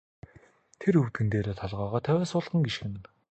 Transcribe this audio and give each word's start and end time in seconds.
Тэр 0.79 0.93
өвдгөн 1.01 1.27
дээрээ 1.31 1.55
толгойгоо 1.61 2.01
тавиад 2.05 2.29
сулхан 2.31 2.61
гиншинэ. 2.65 2.99